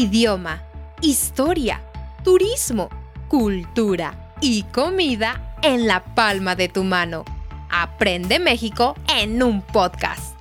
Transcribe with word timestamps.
idioma, 0.00 0.62
historia, 1.02 1.82
turismo, 2.24 2.88
cultura 3.28 4.34
y 4.40 4.62
comida 4.62 5.54
en 5.62 5.86
la 5.86 6.02
palma 6.14 6.56
de 6.56 6.68
tu 6.68 6.84
mano. 6.84 7.26
Aprende 7.68 8.38
México 8.38 8.94
en 9.14 9.42
un 9.42 9.60
podcast. 9.60 10.34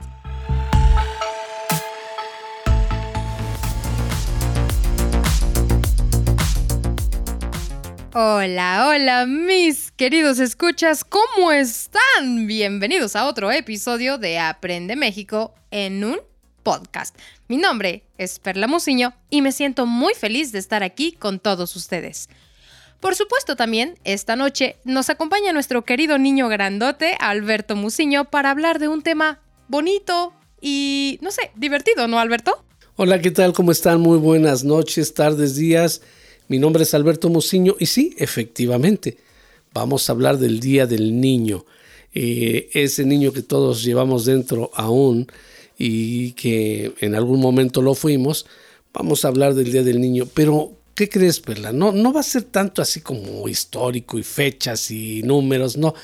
Hola, 8.13 8.87
hola 8.87 9.25
mis 9.25 9.91
queridos 9.91 10.39
escuchas, 10.39 11.03
¿cómo 11.03 11.51
están? 11.51 12.47
Bienvenidos 12.47 13.17
a 13.17 13.27
otro 13.27 13.51
episodio 13.51 14.17
de 14.17 14.39
Aprende 14.39 14.95
México 14.95 15.53
en 15.69 16.05
un 16.05 16.17
podcast. 16.63 17.13
Mi 17.49 17.57
nombre 17.57 18.03
es 18.19 18.37
Perla 18.37 18.67
Musiño 18.67 19.15
y 19.31 19.41
me 19.41 19.51
siento 19.51 19.87
muy 19.87 20.13
feliz 20.13 20.51
de 20.51 20.59
estar 20.59 20.83
aquí 20.83 21.13
con 21.13 21.39
todos 21.39 21.75
ustedes. 21.75 22.29
Por 22.99 23.15
supuesto 23.15 23.55
también, 23.55 23.97
esta 24.03 24.35
noche 24.35 24.75
nos 24.83 25.09
acompaña 25.09 25.51
nuestro 25.51 25.83
querido 25.83 26.19
niño 26.19 26.47
grandote, 26.47 27.15
Alberto 27.19 27.75
Musiño, 27.75 28.29
para 28.29 28.51
hablar 28.51 28.77
de 28.77 28.87
un 28.87 29.01
tema 29.01 29.39
bonito 29.67 30.31
y, 30.61 31.17
no 31.23 31.31
sé, 31.31 31.49
divertido, 31.55 32.07
¿no, 32.07 32.19
Alberto? 32.19 32.63
Hola, 32.97 33.19
¿qué 33.19 33.31
tal? 33.31 33.51
¿Cómo 33.53 33.71
están? 33.71 33.99
Muy 33.99 34.19
buenas 34.19 34.63
noches, 34.63 35.15
tardes, 35.15 35.55
días. 35.55 36.03
Mi 36.49 36.59
nombre 36.59 36.83
es 36.83 36.93
Alberto 36.93 37.29
Musiño 37.29 37.75
y 37.79 37.87
sí, 37.87 38.13
efectivamente, 38.19 39.17
vamos 39.73 40.07
a 40.07 40.11
hablar 40.11 40.37
del 40.37 40.59
Día 40.59 40.85
del 40.85 41.19
Niño. 41.19 41.65
Eh, 42.13 42.69
ese 42.73 43.05
niño 43.05 43.33
que 43.33 43.41
todos 43.41 43.83
llevamos 43.83 44.25
dentro 44.25 44.69
aún 44.75 45.31
y 45.81 46.33
que 46.33 46.93
en 46.99 47.15
algún 47.15 47.39
momento 47.39 47.81
lo 47.81 47.95
fuimos, 47.95 48.45
vamos 48.93 49.23
a 49.23 49.29
hablar 49.29 49.53
del 49.53 49.71
Día 49.71 49.81
del 49.81 50.01
Niño. 50.01 50.27
Pero, 50.33 50.73
¿qué 50.93 51.07
crees, 51.07 51.39
Perla? 51.39 51.71
No, 51.71 51.93
no 51.93 52.11
va 52.11 52.19
a 52.19 52.23
ser 52.23 52.43
tanto 52.43 52.81
así 52.81 52.99
como 52.99 53.47
histórico 53.47 54.19
y 54.19 54.23
fechas 54.23 54.91
y 54.91 55.23
números, 55.23 55.77
no. 55.77 55.95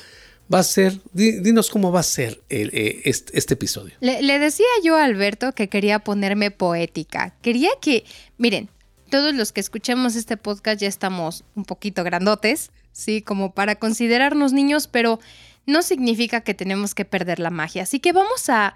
Va 0.52 0.60
a 0.60 0.62
ser, 0.62 0.98
dinos 1.12 1.68
cómo 1.68 1.92
va 1.92 2.00
a 2.00 2.04
ser 2.04 2.40
eh, 2.48 3.02
este, 3.04 3.36
este, 3.36 3.54
episodio. 3.54 3.94
Le, 4.00 4.22
le 4.22 4.38
decía 4.38 4.66
yo 4.82 4.96
a 4.96 5.04
Alberto 5.04 5.52
que 5.52 5.68
quería 5.68 5.98
ponerme 5.98 6.50
poética. 6.50 7.34
Quería 7.42 7.70
que, 7.80 8.04
miren, 8.38 8.70
todos 9.10 9.34
los 9.34 9.52
que 9.52 9.60
escuchemos 9.60 10.16
este 10.16 10.36
podcast 10.36 10.80
ya 10.80 10.88
estamos 10.88 11.44
un 11.54 11.64
poquito 11.64 12.02
grandotes, 12.02 12.70
¿sí? 12.92 13.20
Como 13.20 13.52
para 13.52 13.74
considerarnos 13.74 14.52
niños, 14.52 14.86
pero 14.86 15.18
no 15.66 15.82
significa 15.82 16.40
que 16.40 16.54
tenemos 16.54 16.94
que 16.94 17.04
perder 17.04 17.40
la 17.40 17.50
magia. 17.50 17.82
Así 17.82 18.00
que 18.00 18.12
vamos 18.12 18.48
a 18.48 18.74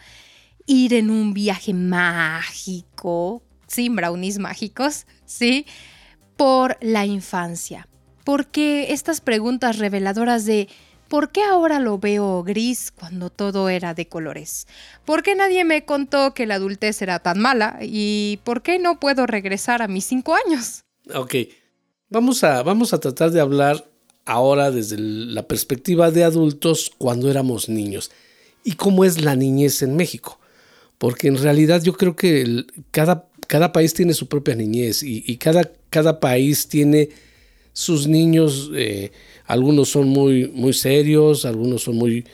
ir 0.71 0.95
en 0.95 1.11
un 1.11 1.35
viaje 1.35 1.75
mágico, 1.75 3.43
sin 3.67 3.97
brownies 3.97 4.39
mágicos, 4.39 5.07
¿sí? 5.27 5.67
Por 6.37 6.79
la 6.81 7.05
infancia. 7.07 7.89
Porque 8.25 8.93
estas 8.93 9.21
preguntas 9.21 9.79
reveladoras 9.79 10.45
de 10.45 10.69
¿Por 11.09 11.33
qué 11.33 11.43
ahora 11.43 11.81
lo 11.81 11.99
veo 11.99 12.45
gris 12.45 12.93
cuando 12.93 13.31
todo 13.31 13.69
era 13.69 13.95
de 13.95 14.07
colores? 14.07 14.69
¿Por 15.05 15.25
qué 15.25 15.35
nadie 15.35 15.65
me 15.65 15.85
contó 15.85 16.35
que 16.35 16.47
la 16.47 16.55
adultez 16.55 17.03
era 17.03 17.19
tan 17.19 17.41
mala? 17.41 17.81
¿Y 17.83 18.39
por 18.45 18.63
qué 18.63 18.79
no 18.79 19.01
puedo 19.01 19.27
regresar 19.27 19.83
a 19.83 19.89
mis 19.89 20.05
cinco 20.05 20.37
años? 20.47 20.85
Ok, 21.13 21.35
vamos 22.11 22.45
a, 22.45 22.63
vamos 22.63 22.95
a 22.95 23.01
tratar 23.01 23.33
de 23.33 23.41
hablar 23.41 23.91
ahora 24.25 24.71
desde 24.71 24.99
la 24.99 25.49
perspectiva 25.49 26.13
de 26.13 26.23
adultos 26.23 26.93
cuando 26.97 27.29
éramos 27.29 27.69
niños 27.69 28.13
y 28.63 28.75
cómo 28.75 29.05
es 29.05 29.21
la 29.21 29.35
niñez 29.35 29.83
en 29.83 29.97
México. 29.97 30.40
Porque 31.01 31.29
en 31.29 31.39
realidad 31.39 31.83
yo 31.83 31.95
creo 31.95 32.15
que 32.15 32.67
cada, 32.91 33.27
cada 33.47 33.73
país 33.73 33.95
tiene 33.95 34.13
su 34.13 34.29
propia 34.29 34.55
niñez 34.55 35.03
y, 35.03 35.35
cada, 35.39 35.73
cada 35.89 36.21
país 36.21 36.69
tiene 36.69 37.09
sus 37.73 38.07
niños... 38.07 38.71
Eh, 38.75 39.11
algunos 39.51 39.89
son 39.89 40.09
muy, 40.09 40.47
muy 40.55 40.73
serios, 40.73 41.45
algunos 41.45 41.83
son 41.83 41.97
muy, 41.97 42.25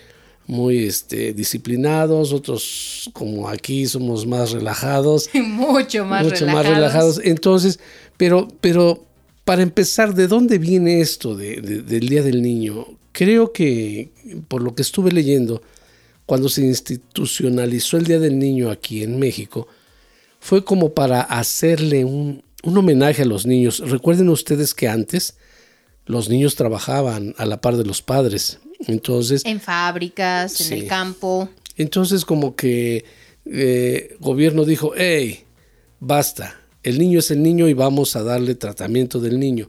muy 0.46 0.84
este, 0.84 1.32
disciplinados, 1.32 2.32
otros 2.34 3.08
como 3.14 3.48
aquí 3.48 3.86
somos 3.86 4.26
más 4.26 4.50
relajados. 4.50 5.30
mucho 5.34 6.04
más 6.04 6.24
mucho 6.24 6.40
relajados. 6.40 6.64
más 6.64 6.66
relajados. 6.66 7.20
Entonces, 7.24 7.80
pero, 8.18 8.48
pero 8.60 9.06
para 9.44 9.62
empezar, 9.62 10.14
¿de 10.14 10.26
dónde 10.26 10.58
viene 10.58 11.00
esto 11.00 11.34
del 11.34 12.08
Día 12.08 12.22
del 12.22 12.42
Niño? 12.42 12.84
Creo 13.12 13.50
que, 13.52 14.10
por 14.48 14.60
lo 14.60 14.74
que 14.74 14.82
estuve 14.82 15.10
leyendo, 15.10 15.62
cuando 16.26 16.48
se 16.48 16.62
institucionalizó 16.62 17.96
el 17.96 18.04
Día 18.04 18.18
del 18.18 18.38
Niño 18.38 18.70
aquí 18.70 19.02
en 19.02 19.18
México, 19.18 19.68
fue 20.40 20.64
como 20.64 20.92
para 20.92 21.22
hacerle 21.22 22.04
un, 22.04 22.42
un 22.62 22.76
homenaje 22.76 23.22
a 23.22 23.26
los 23.26 23.46
niños. 23.46 23.78
Recuerden 23.78 24.28
ustedes 24.28 24.74
que 24.74 24.88
antes 24.88 25.36
los 26.04 26.28
niños 26.28 26.54
trabajaban 26.54 27.34
a 27.38 27.46
la 27.46 27.60
par 27.60 27.76
de 27.76 27.84
los 27.84 28.02
padres. 28.02 28.58
Entonces. 28.86 29.44
En 29.44 29.60
fábricas, 29.60 30.60
en 30.60 30.80
el 30.80 30.86
campo. 30.86 31.48
Entonces, 31.76 32.24
como 32.24 32.56
que 32.56 33.04
el 33.44 33.52
eh, 33.52 34.16
gobierno 34.20 34.64
dijo: 34.64 34.92
hey, 34.96 35.44
basta, 36.00 36.60
el 36.82 36.98
niño 36.98 37.18
es 37.18 37.30
el 37.30 37.42
niño 37.42 37.68
y 37.68 37.74
vamos 37.74 38.16
a 38.16 38.22
darle 38.22 38.54
tratamiento 38.54 39.20
del 39.20 39.38
niño. 39.38 39.68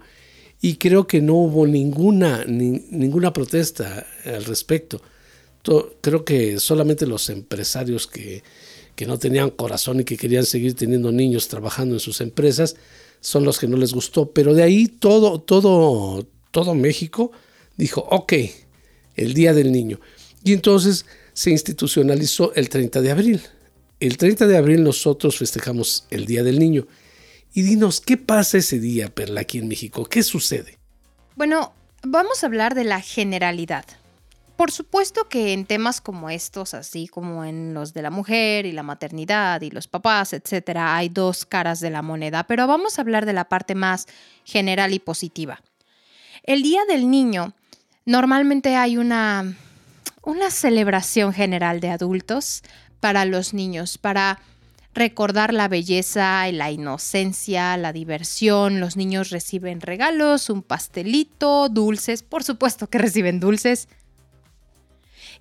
Y 0.59 0.75
creo 0.78 1.06
que 1.06 1.22
no 1.22 1.35
hubo 1.35 1.68
ninguna, 1.68 2.44
ninguna 2.45 3.31
protesta 3.31 4.07
al 4.25 4.44
respecto. 4.45 5.01
Creo 6.01 6.23
que 6.25 6.59
solamente 6.59 7.05
los 7.05 7.29
empresarios 7.29 8.07
que, 8.07 8.44
que 8.95 9.05
no 9.05 9.19
tenían 9.19 9.51
corazón 9.51 10.00
y 10.00 10.03
que 10.03 10.17
querían 10.17 10.45
seguir 10.45 10.75
teniendo 10.75 11.11
niños 11.11 11.47
trabajando 11.47 11.95
en 11.95 12.00
sus 12.00 12.22
empresas 12.22 12.75
son 13.19 13.44
los 13.44 13.59
que 13.59 13.67
no 13.67 13.77
les 13.77 13.94
gustó. 13.94 14.31
Pero 14.31 14.53
de 14.53 14.63
ahí 14.63 14.88
todo, 14.88 15.39
todo, 15.39 16.27
todo 16.51 16.73
México 16.73 17.31
dijo, 17.75 18.01
ok, 18.09 18.33
el 19.16 19.33
Día 19.33 19.53
del 19.53 19.72
Niño. 19.72 20.00
Y 20.44 20.53
entonces 20.53 21.06
se 21.33 21.51
institucionalizó 21.51 22.53
el 22.56 22.69
30 22.69 23.01
de 23.01 23.11
abril. 23.11 23.41
El 24.00 24.17
30 24.17 24.47
de 24.47 24.57
abril 24.57 24.83
nosotros 24.83 25.38
festejamos 25.38 26.06
el 26.09 26.25
Día 26.25 26.44
del 26.44 26.59
Niño. 26.59 26.88
Y 27.53 27.63
dinos, 27.63 28.01
¿qué 28.01 28.17
pasa 28.17 28.57
ese 28.57 28.79
día, 28.79 29.13
Perla, 29.13 29.41
aquí 29.41 29.57
en 29.57 29.67
México? 29.67 30.06
¿Qué 30.06 30.23
sucede? 30.23 30.77
Bueno, 31.35 31.73
vamos 32.03 32.44
a 32.44 32.47
hablar 32.47 32.75
de 32.75 32.83
la 32.83 33.01
generalidad. 33.01 33.85
Por 34.57 34.72
supuesto 34.72 35.29
que 35.29 35.53
en 35.53 35.68
temas 35.68 36.01
como 36.01 36.31
estos, 36.31 36.73
así 36.73 37.07
como 37.07 37.45
en 37.45 37.75
los 37.75 37.94
de 37.94 38.01
la 38.01 38.09
mujer 38.09 38.66
y 38.66 38.72
la 38.72 38.81
maternidad 38.81 39.62
y 39.62 39.69
los 39.69 39.88
papás, 39.88 40.34
etcétera, 40.34 40.97
hay 40.97 41.09
dos 41.09 41.45
caras 41.45 41.79
de 41.79 41.91
la 41.91 42.01
moneda, 42.01 42.44
pero 42.45 42.66
vamos 42.66 42.97
a 42.97 43.03
hablar 43.03 43.28
de 43.28 43.34
la 43.34 43.50
parte 43.50 43.75
más 43.75 44.07
general 44.44 44.95
y 44.95 45.00
positiva. 45.00 45.62
El 46.41 46.63
Día 46.63 46.81
del 46.85 47.12
Niño, 47.12 47.53
normalmente 48.06 48.75
hay 48.75 48.97
una, 48.97 49.56
una 50.23 50.50
celebración 50.50 51.34
general 51.34 51.79
de 51.79 51.91
adultos 51.91 52.63
para 53.00 53.25
los 53.25 53.53
niños, 53.53 54.00
para 54.00 54.39
recordar 54.95 55.53
la 55.53 55.68
belleza, 55.68 56.51
la 56.51 56.72
inocencia, 56.72 57.78
la 57.78 57.94
diversión. 57.94 58.79
Los 58.79 58.97
niños 58.97 59.29
reciben 59.29 59.81
regalos, 59.81 60.50
un 60.50 60.63
pastelito, 60.63 61.69
dulces, 61.69 62.24
por 62.24 62.44
supuesto 62.44 62.88
que 62.88 62.97
reciben 62.97 63.39
dulces, 63.39 63.88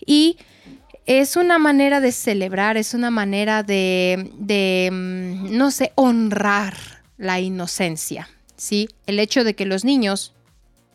y 0.04 0.38
es 1.06 1.36
una 1.36 1.58
manera 1.58 2.00
de 2.00 2.12
celebrar, 2.12 2.76
es 2.76 2.92
una 2.92 3.10
manera 3.10 3.62
de, 3.62 4.88
mm, 4.92 5.56
no 5.56 5.70
sé, 5.70 5.92
honrar 5.94 6.74
la 7.16 7.40
inocencia, 7.40 8.28
¿sí? 8.56 8.88
El 9.06 9.20
hecho 9.20 9.44
de 9.44 9.54
que 9.54 9.66
los 9.66 9.84
niños, 9.84 10.34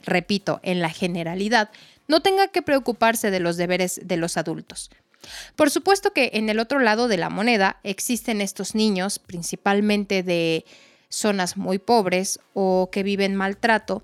repito, 0.04 0.60
en 0.64 0.82
la 0.82 0.90
generalidad, 0.90 1.70
no 2.08 2.22
tengan 2.22 2.50
que 2.50 2.62
preocuparse 2.62 3.32
de 3.32 3.40
los 3.40 3.56
deberes 3.56 4.02
de 4.04 4.18
los 4.18 4.36
adultos. 4.36 4.92
Por 5.56 5.70
supuesto 5.70 6.12
que 6.12 6.32
en 6.34 6.50
el 6.50 6.60
otro 6.60 6.80
lado 6.80 7.08
de 7.08 7.18
la 7.18 7.30
moneda 7.30 7.80
existen 7.84 8.42
estos 8.42 8.76
niños, 8.76 9.20
principalmente 9.20 10.24
de 10.24 10.66
zonas 11.10 11.58
muy 11.58 11.80
pobres 11.80 12.40
o 12.54 12.90
que 12.92 13.04
viven 13.04 13.36
maltrato, 13.36 14.04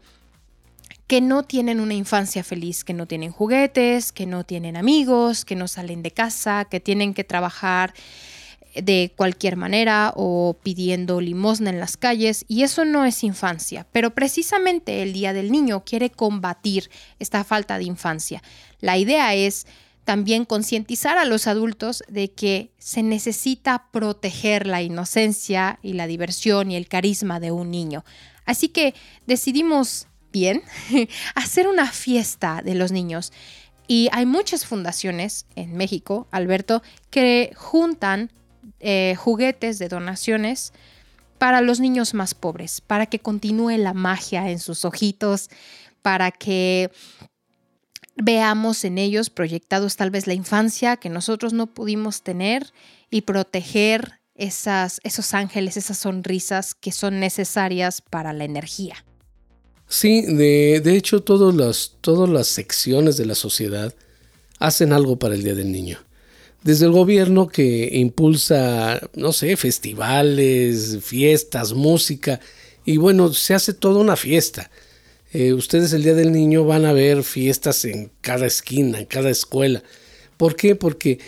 que 1.08 1.22
no 1.22 1.44
tienen 1.44 1.80
una 1.80 1.94
infancia 1.94 2.44
feliz, 2.44 2.84
que 2.84 2.94
no 2.94 3.08
tienen 3.08 3.32
juguetes, 3.32 4.12
que 4.12 4.26
no 4.26 4.44
tienen 4.44 4.76
amigos, 4.76 5.46
que 5.46 5.56
no 5.56 5.68
salen 5.68 6.04
de 6.04 6.12
casa, 6.12 6.66
que 6.66 6.80
tienen 6.80 7.14
que 7.14 7.24
trabajar 7.24 7.94
de 8.76 9.14
cualquier 9.16 9.56
manera 9.56 10.14
o 10.16 10.58
pidiendo 10.62 11.22
limosna 11.22 11.70
en 11.70 11.80
las 11.80 11.98
calles 11.98 12.46
y 12.48 12.64
eso 12.64 12.86
no 12.86 13.06
es 13.06 13.24
infancia, 13.24 13.88
pero 13.92 14.14
precisamente 14.14 15.02
el 15.02 15.14
Día 15.14 15.34
del 15.34 15.52
Niño 15.52 15.84
quiere 15.84 16.10
combatir 16.10 16.90
esta 17.20 17.44
falta 17.44 17.78
de 17.78 17.86
infancia. 17.86 18.44
La 18.80 18.98
idea 18.98 19.34
es 19.34 19.66
también 20.04 20.46
concientizar 20.46 21.18
a 21.18 21.26
los 21.26 21.48
adultos 21.48 22.04
de 22.08 22.32
que 22.32 22.72
se 22.78 23.04
necesita 23.04 23.88
proteger 23.92 24.68
la 24.68 24.82
inocencia 24.82 25.80
y 25.82 25.94
la 25.94 26.08
diversión 26.08 26.72
y 26.72 26.76
el 26.76 26.88
carisma 26.88 27.40
de 27.40 27.52
un 27.52 27.72
niño. 27.72 28.06
Así 28.46 28.70
que 28.70 28.94
decidimos 29.26 30.08
hacer 31.36 31.68
una 31.68 31.92
fiesta 31.92 32.62
de 32.64 32.76
los 32.76 32.92
niños. 32.92 33.32
Y 33.88 34.10
hay 34.12 34.26
muchas 34.26 34.66
fundaciones 34.66 35.46
en 35.56 35.76
México, 35.76 36.28
Alberto, 36.32 36.84
que 37.10 37.54
juntan 37.56 38.32
eh, 38.80 39.16
juguetes 39.18 39.80
de 39.80 39.88
donaciones 39.88 40.74
para 41.38 41.62
los 41.62 41.80
niños 41.80 42.14
más 42.14 42.34
pobres, 42.34 42.82
para 42.82 43.06
que 43.06 43.20
continúe 43.20 43.78
la 43.78 43.94
magia 43.94 44.50
en 44.50 44.60
sus 44.60 44.86
ojitos, 44.86 45.50
para 46.02 46.32
que 46.32 46.92
veamos 48.16 48.84
en 48.84 48.98
ellos 48.98 49.30
proyectados 49.30 49.96
tal 49.96 50.10
vez 50.10 50.28
la 50.28 50.34
infancia 50.34 50.98
que 50.98 51.10
nosotros 51.10 51.54
no 51.54 51.68
pudimos 51.68 52.24
tener 52.24 52.74
y 53.10 53.22
proteger 53.22 54.20
esas, 54.36 55.00
esos 55.04 55.34
ángeles, 55.34 55.78
esas 55.78 55.98
sonrisas 55.98 56.76
que 56.76 56.92
son 56.92 57.20
necesarias 57.20 58.02
para 58.02 58.34
la 58.34 58.44
energía. 58.44 58.96
Sí, 59.90 60.22
de, 60.24 60.96
hecho 60.96 61.24
todas 61.24 61.56
las, 61.56 61.94
todas 62.02 62.30
las 62.30 62.48
secciones 62.48 63.16
de 63.18 63.26
la 63.26 63.36
sociedad 63.36 63.94
hacen 64.60 64.92
algo 64.92 65.18
para 65.18 65.36
el 65.36 65.44
Día 65.44 65.56
del 65.56 65.72
Niño. 65.72 66.00
Desde 66.64 66.86
el 66.86 66.92
gobierno 66.92 67.48
que 67.48 67.90
impulsa, 67.94 69.00
no 69.16 69.32
sé, 69.32 69.56
festivales, 69.56 71.00
fiestas, 71.02 71.74
música, 71.74 72.42
y 72.84 72.98
bueno, 72.98 73.32
se 73.34 73.54
hace 73.54 73.74
toda 73.74 74.02
una 74.02 74.18
fiesta. 74.18 74.70
Eh, 75.32 75.54
ustedes 75.54 75.94
el 75.94 76.04
Día 76.04 76.16
del 76.16 76.32
Niño 76.32 76.66
van 76.66 76.86
a 76.86 76.94
ver 76.94 77.24
fiestas 77.24 77.86
en 77.86 78.12
cada 78.22 78.46
esquina, 78.46 79.00
en 79.00 79.06
cada 79.06 79.30
escuela. 79.30 79.84
¿Por 80.36 80.56
qué? 80.56 80.76
Porque 80.76 81.20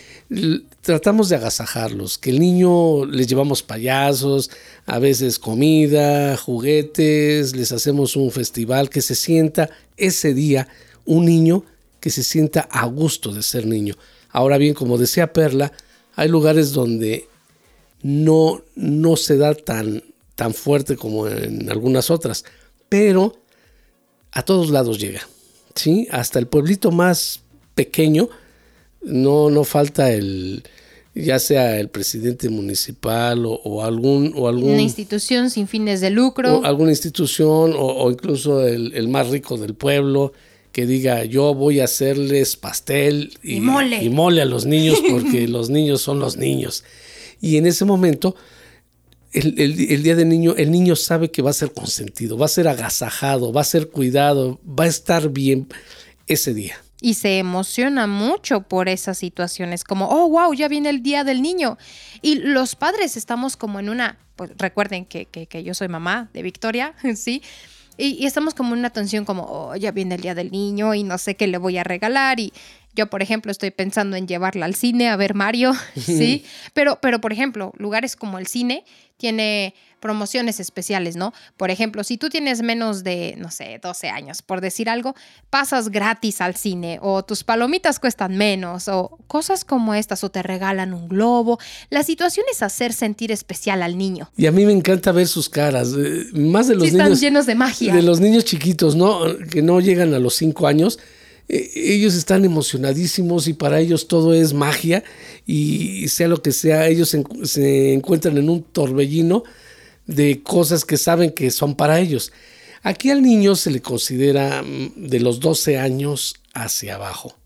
tratamos 0.82 1.28
de 1.28 1.36
agasajarlos, 1.36 2.18
que 2.18 2.30
el 2.30 2.40
niño 2.40 3.04
les 3.04 3.26
llevamos 3.26 3.62
payasos, 3.62 4.50
a 4.86 4.98
veces 4.98 5.38
comida, 5.38 6.36
juguetes, 6.36 7.54
les 7.54 7.72
hacemos 7.72 8.16
un 8.16 8.30
festival, 8.30 8.88
que 8.88 9.02
se 9.02 9.14
sienta 9.14 9.70
ese 9.96 10.34
día 10.34 10.68
un 11.04 11.26
niño 11.26 11.64
que 12.00 12.10
se 12.10 12.22
sienta 12.22 12.60
a 12.70 12.86
gusto 12.86 13.32
de 13.32 13.42
ser 13.42 13.66
niño. 13.66 13.94
Ahora 14.30 14.58
bien, 14.58 14.74
como 14.74 14.96
decía 14.96 15.32
Perla, 15.32 15.72
hay 16.16 16.28
lugares 16.28 16.72
donde 16.72 17.28
no, 18.02 18.62
no 18.74 19.16
se 19.16 19.36
da 19.36 19.54
tan, 19.54 20.02
tan 20.34 20.54
fuerte 20.54 20.96
como 20.96 21.28
en 21.28 21.70
algunas 21.70 22.10
otras, 22.10 22.44
pero 22.88 23.36
a 24.32 24.42
todos 24.42 24.70
lados 24.70 24.98
llega. 24.98 25.20
¿sí? 25.74 26.08
Hasta 26.10 26.38
el 26.38 26.46
pueblito 26.46 26.90
más 26.90 27.40
pequeño, 27.74 28.28
no, 29.02 29.50
no 29.50 29.64
falta 29.64 30.12
el, 30.12 30.62
ya 31.14 31.38
sea 31.38 31.78
el 31.78 31.88
presidente 31.88 32.48
municipal 32.48 33.44
o, 33.46 33.82
algún 33.82 34.32
o 34.36 34.48
algún 34.48 34.72
una 34.72 34.82
institución 34.82 35.50
sin 35.50 35.66
fines 35.66 36.00
de 36.00 36.10
lucro 36.10 36.64
alguna 36.64 36.90
institución 36.90 37.74
o, 37.76 38.10
incluso 38.10 38.66
el, 38.66 39.08
más 39.08 39.28
rico 39.28 39.56
del 39.56 39.74
pueblo 39.74 40.32
que 40.72 40.86
diga 40.86 41.24
yo 41.24 41.54
voy 41.54 41.80
a 41.80 41.84
hacerles 41.84 42.56
pastel 42.56 43.32
y, 43.42 43.60
mole. 43.60 44.02
y 44.02 44.10
mole 44.10 44.42
a 44.42 44.44
los 44.44 44.66
niños 44.66 45.02
porque 45.10 45.48
los 45.48 45.70
niños 45.70 46.00
son 46.00 46.20
los 46.20 46.36
niños 46.36 46.84
y 47.40 47.56
en 47.56 47.66
ese 47.66 47.84
momento 47.84 48.36
el, 49.32 49.60
el, 49.60 50.02
día 50.02 50.16
del 50.16 50.28
niño, 50.28 50.54
el 50.56 50.72
niño 50.72 50.96
sabe 50.96 51.30
que 51.30 51.40
va 51.40 51.50
a 51.50 51.54
ser 51.54 51.72
consentido, 51.72 52.36
va 52.36 52.46
a 52.46 52.48
ser 52.48 52.66
agasajado, 52.66 53.52
va 53.52 53.60
a 53.60 53.64
ser 53.64 53.88
cuidado, 53.88 54.58
va 54.66 54.84
a 54.84 54.88
estar 54.88 55.30
bien 55.30 55.68
ese 56.26 56.52
día. 56.52 56.82
Y 57.00 57.14
se 57.14 57.38
emociona 57.38 58.06
mucho 58.06 58.62
por 58.62 58.88
esas 58.88 59.18
situaciones, 59.18 59.84
como, 59.84 60.06
oh, 60.08 60.28
wow, 60.28 60.52
ya 60.52 60.68
viene 60.68 60.90
el 60.90 61.02
día 61.02 61.24
del 61.24 61.40
niño. 61.40 61.78
Y 62.20 62.36
los 62.36 62.76
padres 62.76 63.16
estamos 63.16 63.56
como 63.56 63.80
en 63.80 63.88
una, 63.88 64.18
pues 64.36 64.50
recuerden 64.58 65.06
que, 65.06 65.26
que, 65.26 65.64
yo 65.64 65.74
soy 65.74 65.88
mamá 65.88 66.28
de 66.34 66.42
Victoria, 66.42 66.94
¿sí? 67.16 67.42
Y, 67.96 68.22
y, 68.22 68.26
estamos 68.26 68.54
como 68.54 68.74
en 68.74 68.80
una 68.80 68.90
tensión 68.90 69.24
como, 69.24 69.44
oh, 69.44 69.76
ya 69.76 69.90
viene 69.90 70.14
el 70.14 70.20
día 70.22 70.34
del 70.34 70.50
niño 70.50 70.94
y 70.94 71.02
no 71.02 71.18
sé 71.18 71.36
qué 71.36 71.46
le 71.46 71.58
voy 71.58 71.76
a 71.76 71.84
regalar. 71.84 72.40
Y, 72.40 72.52
yo, 72.94 73.08
por 73.08 73.22
ejemplo, 73.22 73.52
estoy 73.52 73.70
pensando 73.70 74.16
en 74.16 74.26
llevarla 74.26 74.66
al 74.66 74.74
cine 74.74 75.08
a 75.08 75.16
ver 75.16 75.34
Mario, 75.34 75.72
¿sí? 75.96 76.44
Pero, 76.74 76.98
pero, 77.00 77.20
por 77.20 77.32
ejemplo, 77.32 77.72
lugares 77.76 78.16
como 78.16 78.38
el 78.38 78.46
cine 78.46 78.84
tiene 79.16 79.74
promociones 80.00 80.60
especiales, 80.60 81.16
¿no? 81.16 81.32
Por 81.56 81.70
ejemplo, 81.70 82.04
si 82.04 82.16
tú 82.16 82.28
tienes 82.28 82.62
menos 82.62 83.04
de, 83.04 83.34
no 83.38 83.50
sé, 83.50 83.78
12 83.82 84.08
años, 84.08 84.42
por 84.42 84.60
decir 84.60 84.88
algo, 84.88 85.14
pasas 85.50 85.90
gratis 85.90 86.40
al 86.40 86.56
cine 86.56 86.98
o 87.02 87.22
tus 87.24 87.44
palomitas 87.44 88.00
cuestan 88.00 88.36
menos 88.36 88.88
o 88.88 89.18
cosas 89.26 89.64
como 89.64 89.94
estas 89.94 90.24
o 90.24 90.30
te 90.30 90.42
regalan 90.42 90.94
un 90.94 91.08
globo. 91.08 91.58
La 91.90 92.02
situación 92.02 92.46
es 92.50 92.62
hacer 92.62 92.92
sentir 92.92 93.30
especial 93.30 93.82
al 93.82 93.96
niño. 93.96 94.30
Y 94.36 94.46
a 94.46 94.52
mí 94.52 94.64
me 94.64 94.72
encanta 94.72 95.12
ver 95.12 95.28
sus 95.28 95.48
caras, 95.48 95.94
eh, 95.96 96.26
más 96.32 96.68
de 96.68 96.74
los 96.74 96.84
sí, 96.84 96.92
niños. 96.92 97.06
Están 97.06 97.20
llenos 97.20 97.46
de 97.46 97.54
magia. 97.54 97.94
De 97.94 98.02
los 98.02 98.20
niños 98.20 98.44
chiquitos, 98.44 98.96
¿no? 98.96 99.20
Que 99.50 99.62
no 99.62 99.80
llegan 99.80 100.14
a 100.14 100.18
los 100.18 100.34
5 100.34 100.66
años 100.66 100.98
eh, 101.50 101.72
ellos 101.74 102.14
están 102.14 102.44
emocionadísimos 102.44 103.48
y 103.48 103.54
para 103.54 103.80
ellos 103.80 104.06
todo 104.06 104.34
es 104.34 104.54
magia 104.54 105.02
y 105.46 106.06
sea 106.06 106.28
lo 106.28 106.42
que 106.42 106.52
sea, 106.52 106.86
ellos 106.86 107.16
se, 107.42 107.92
encuentran 107.92 108.38
en 108.38 108.48
un 108.48 108.62
torbellino 108.62 109.42
de 110.10 110.42
cosas 110.42 110.84
que 110.84 110.96
saben 110.96 111.30
que 111.30 111.50
son 111.50 111.74
para 111.74 112.00
ellos. 112.00 112.32
Aquí 112.82 113.10
al 113.10 113.22
niño 113.22 113.54
se 113.56 113.70
le 113.70 113.80
considera 113.80 114.62
mm, 114.62 115.06
de 115.08 115.20
los 115.20 115.40
12 115.40 115.78
años 115.78 116.34
hacia 116.54 116.96
abajo, 116.96 117.36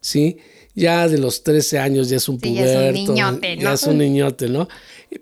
¿sí? 0.00 0.38
Ya 0.74 1.08
de 1.08 1.18
los 1.18 1.42
13 1.42 1.78
años 1.78 2.08
ya 2.08 2.16
es 2.16 2.28
un 2.28 2.38
puberto, 2.38 2.62
ya 2.64 2.88
es 2.88 2.98
un 2.98 3.04
niñote, 3.04 3.56
¿no? 3.56 3.62
Ya 3.62 3.72
es 3.72 3.82
un 3.84 3.98
niñote, 3.98 4.48
¿no? 4.48 4.68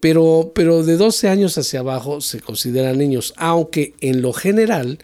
Pero, 0.00 0.52
pero 0.54 0.82
de 0.84 0.96
12 0.96 1.28
años 1.28 1.56
hacia 1.56 1.80
abajo 1.80 2.20
se 2.20 2.40
consideran 2.40 2.98
niños, 2.98 3.32
aunque 3.36 3.94
en 4.00 4.20
lo 4.20 4.32
general 4.32 4.98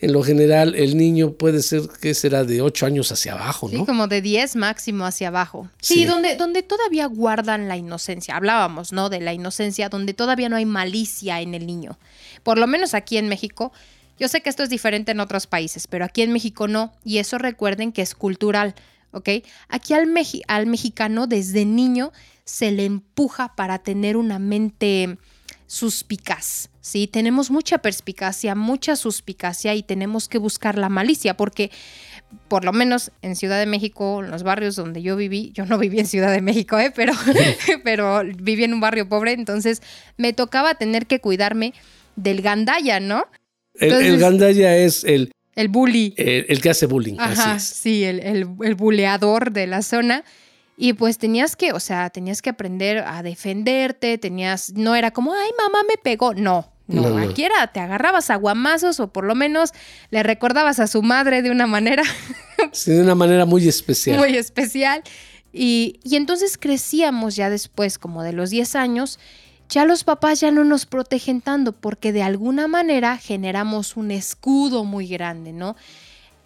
en 0.00 0.12
lo 0.12 0.22
general 0.22 0.74
el 0.74 0.96
niño 0.96 1.32
puede 1.32 1.62
ser 1.62 1.82
que 2.00 2.14
será 2.14 2.44
de 2.44 2.60
8 2.60 2.86
años 2.86 3.10
hacia 3.12 3.32
abajo, 3.32 3.68
¿no? 3.72 3.80
Sí, 3.80 3.86
como 3.86 4.06
de 4.06 4.20
10 4.20 4.56
máximo 4.56 5.06
hacia 5.06 5.28
abajo. 5.28 5.68
Sí, 5.80 6.04
Donde, 6.04 6.36
donde 6.36 6.62
todavía 6.62 7.06
guardan 7.06 7.68
la 7.68 7.76
inocencia. 7.76 8.36
Hablábamos, 8.36 8.92
¿no? 8.92 9.08
De 9.08 9.20
la 9.20 9.32
inocencia, 9.32 9.88
donde 9.88 10.12
todavía 10.12 10.48
no 10.48 10.56
hay 10.56 10.66
malicia 10.66 11.40
en 11.40 11.54
el 11.54 11.66
niño. 11.66 11.98
Por 12.42 12.58
lo 12.58 12.66
menos 12.66 12.94
aquí 12.94 13.16
en 13.16 13.28
México. 13.28 13.72
Yo 14.18 14.28
sé 14.28 14.42
que 14.42 14.50
esto 14.50 14.62
es 14.62 14.68
diferente 14.68 15.12
en 15.12 15.20
otros 15.20 15.46
países, 15.46 15.86
pero 15.86 16.04
aquí 16.04 16.22
en 16.22 16.32
México 16.32 16.68
no. 16.68 16.92
Y 17.04 17.18
eso 17.18 17.38
recuerden 17.38 17.90
que 17.90 18.02
es 18.02 18.14
cultural, 18.14 18.74
¿ok? 19.12 19.28
Aquí 19.68 19.94
al, 19.94 20.12
al 20.48 20.66
mexicano 20.66 21.26
desde 21.26 21.64
niño 21.64 22.12
se 22.44 22.70
le 22.70 22.84
empuja 22.84 23.54
para 23.56 23.78
tener 23.78 24.16
una 24.16 24.38
mente 24.38 25.18
suspicaz, 25.66 26.68
¿sí? 26.80 27.06
Tenemos 27.06 27.50
mucha 27.50 27.78
perspicacia, 27.78 28.54
mucha 28.54 28.96
suspicacia 28.96 29.74
y 29.74 29.82
tenemos 29.82 30.28
que 30.28 30.38
buscar 30.38 30.76
la 30.76 30.88
malicia 30.88 31.36
porque 31.36 31.70
por 32.48 32.64
lo 32.64 32.72
menos 32.72 33.12
en 33.22 33.36
Ciudad 33.36 33.58
de 33.58 33.66
México, 33.66 34.22
en 34.22 34.30
los 34.30 34.42
barrios 34.42 34.76
donde 34.76 35.02
yo 35.02 35.16
viví, 35.16 35.52
yo 35.54 35.66
no 35.66 35.78
viví 35.78 36.00
en 36.00 36.06
Ciudad 36.06 36.32
de 36.32 36.40
México, 36.40 36.78
¿eh? 36.78 36.92
pero, 36.94 37.12
pero 37.84 38.22
viví 38.36 38.64
en 38.64 38.74
un 38.74 38.80
barrio 38.80 39.08
pobre, 39.08 39.32
entonces 39.32 39.82
me 40.16 40.32
tocaba 40.32 40.74
tener 40.74 41.06
que 41.06 41.20
cuidarme 41.20 41.74
del 42.16 42.42
gandaya, 42.42 43.00
¿no? 43.00 43.24
el, 43.74 44.18
gandaya 44.18 44.76
es 44.76 45.04
el... 45.04 45.32
El 45.56 45.68
bully. 45.68 46.14
El, 46.16 46.60
que 46.60 46.70
hace 46.70 46.86
bullying. 46.86 47.14
Ajá, 47.18 47.60
sí, 47.60 48.02
el, 48.02 48.18
el, 48.18 48.48
el 48.64 48.74
buleador 48.74 49.52
de 49.52 49.68
la 49.68 49.82
zona. 49.82 50.24
Y 50.76 50.94
pues 50.94 51.18
tenías 51.18 51.56
que, 51.56 51.72
o 51.72 51.80
sea, 51.80 52.10
tenías 52.10 52.42
que 52.42 52.50
aprender 52.50 52.98
a 52.98 53.22
defenderte, 53.22 54.18
tenías, 54.18 54.72
no 54.74 54.94
era 54.96 55.12
como, 55.12 55.32
ay, 55.32 55.50
mamá 55.56 55.84
me 55.88 55.96
pegó, 55.96 56.34
no, 56.34 56.72
no, 56.86 57.16
aquí 57.16 57.44
era, 57.44 57.66
te 57.68 57.80
agarrabas 57.80 58.28
a 58.30 58.36
guamazos 58.36 59.00
o 59.00 59.12
por 59.12 59.24
lo 59.24 59.34
menos 59.34 59.70
le 60.10 60.22
recordabas 60.22 60.80
a 60.80 60.86
su 60.86 61.02
madre 61.02 61.40
de 61.40 61.50
una 61.50 61.66
manera. 61.66 62.02
sí, 62.72 62.92
de 62.92 63.02
una 63.02 63.14
manera 63.14 63.46
muy 63.46 63.66
especial. 63.66 64.18
Muy 64.18 64.36
especial. 64.36 65.02
Y, 65.52 66.00
y 66.02 66.16
entonces 66.16 66.58
crecíamos 66.58 67.36
ya 67.36 67.48
después, 67.48 67.98
como 67.98 68.22
de 68.22 68.32
los 68.32 68.50
10 68.50 68.74
años, 68.74 69.18
ya 69.68 69.86
los 69.86 70.04
papás 70.04 70.40
ya 70.40 70.50
no 70.50 70.64
nos 70.64 70.84
protegen 70.84 71.40
tanto 71.40 71.72
porque 71.72 72.12
de 72.12 72.22
alguna 72.22 72.68
manera 72.68 73.16
generamos 73.16 73.96
un 73.96 74.10
escudo 74.10 74.84
muy 74.84 75.06
grande, 75.06 75.52
¿no? 75.52 75.76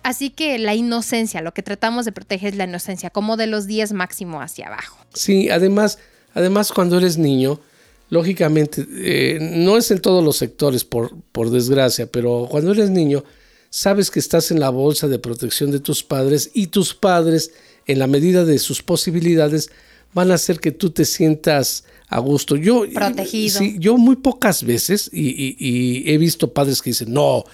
Así 0.09 0.31
que 0.31 0.59
la 0.59 0.75
inocencia, 0.75 1.43
lo 1.43 1.53
que 1.53 1.62
tratamos 1.62 2.07
de 2.07 2.12
proteger 2.12 2.55
es 2.55 2.57
la 2.57 2.65
inocencia, 2.65 3.11
como 3.11 3.37
de 3.37 3.47
los 3.47 3.67
10 3.67 3.93
máximo 3.93 4.41
hacia 4.41 4.69
abajo. 4.69 5.05
Sí, 5.12 5.50
además, 5.50 5.99
además 6.33 6.73
cuando 6.73 6.97
eres 6.97 7.19
niño, 7.19 7.61
lógicamente, 8.09 8.87
eh, 8.91 9.38
no 9.38 9.77
es 9.77 9.91
en 9.91 10.00
todos 10.00 10.25
los 10.25 10.38
sectores, 10.38 10.83
por, 10.83 11.15
por 11.31 11.50
desgracia, 11.50 12.11
pero 12.11 12.49
cuando 12.50 12.73
eres 12.73 12.88
niño, 12.88 13.23
sabes 13.69 14.11
que 14.11 14.19
estás 14.19 14.50
en 14.50 14.61
la 14.61 14.71
bolsa 14.71 15.09
de 15.09 15.19
protección 15.19 15.71
de 15.71 15.79
tus 15.79 16.03
padres 16.03 16.53
y 16.55 16.69
tus 16.69 16.95
padres, 16.95 17.53
en 17.85 17.99
la 17.99 18.07
medida 18.07 18.47
de 18.47 18.59
sus 18.59 18.83
posibilidades, 18.83 19.69
van 20.15 20.31
a 20.31 20.37
hacer 20.37 20.59
que 20.59 20.71
tú 20.71 20.88
te 20.88 21.05
sientas 21.05 21.85
a 22.09 22.19
gusto. 22.19 22.57
Yo, 22.57 22.85
Protegido. 22.95 23.59
Sí, 23.59 23.77
yo 23.79 23.99
muy 23.99 24.17
pocas 24.17 24.65
veces, 24.65 25.11
y, 25.12 26.11
he 26.11 26.17
visto 26.17 26.55
padres 26.55 26.81
que 26.81 26.91
dicen, 26.91 27.12
no, 27.12 27.45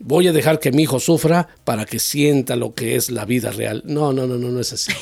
voy 0.00 0.26
a 0.26 0.32
dejar 0.32 0.58
que 0.58 0.72
mi 0.72 0.82
hijo 0.82 0.98
sufra 0.98 1.48
para 1.64 1.84
que 1.84 1.98
sienta 1.98 2.56
lo 2.56 2.74
que 2.74 2.96
es 2.96 3.10
la 3.10 3.26
vida 3.26 3.52
real. 3.52 3.82
No, 3.86 4.12
no, 4.12 4.26
no, 4.26 4.36
no, 4.36 4.48
no 4.48 4.60
es 4.60 4.72
así. 4.72 4.92